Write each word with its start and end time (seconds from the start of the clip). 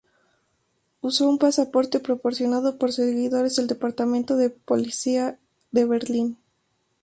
Usó 1.01 1.29
un 1.29 1.37
pasaporte 1.37 1.99
proporcionado 1.99 2.79
por 2.79 2.91
seguidores 2.91 3.55
del 3.57 3.67
departamento 3.67 4.35
de 4.35 4.49
policía 4.49 5.37
del 5.71 5.89
Berlín. 5.89 6.37